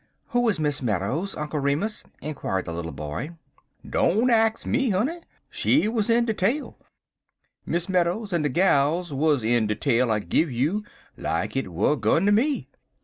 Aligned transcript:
"Who 0.29 0.41
was 0.41 0.59
Miss 0.59 0.81
Meadows, 0.81 1.37
Uncle 1.37 1.59
Remus?" 1.59 2.03
inquired 2.23 2.65
the 2.65 2.73
little 2.73 2.91
boy. 2.91 3.35
"Don't 3.87 4.31
ax 4.31 4.65
me, 4.65 4.89
honey. 4.89 5.21
She 5.51 5.87
wuz 5.87 6.09
in 6.09 6.25
de 6.25 6.33
tale, 6.33 6.75
Miss 7.67 7.87
Meadows 7.87 8.33
en 8.33 8.41
de 8.41 8.49
gals 8.49 9.13
wuz, 9.13 9.41
en 9.43 9.67
de 9.67 9.75
tale 9.75 10.09
I 10.09 10.17
give 10.17 10.49
you 10.51 10.83
like 11.17 11.53
hi't 11.53 11.67
wer' 11.67 11.97
gun 11.97 12.25
ter 12.25 12.31
me. 12.31 12.67